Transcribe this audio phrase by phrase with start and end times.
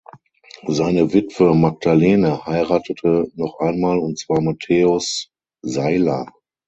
[0.65, 5.27] Seine Witwe Magdalene heiratete noch einmal und zwar Matthäus
[5.61, 6.25] Seiler.